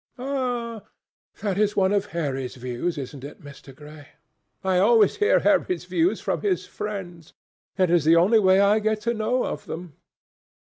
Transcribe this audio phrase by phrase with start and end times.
[0.17, 0.81] "Ah!
[1.43, 3.71] that is one of Harry's views, isn't it, Mr.
[3.75, 4.07] Gray?
[4.63, 7.33] I always hear Harry's views from his friends.
[7.77, 9.93] It is the only way I get to know of them.